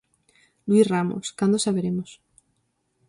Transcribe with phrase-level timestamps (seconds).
[0.67, 2.09] Luís Ramos, cando o saberemos?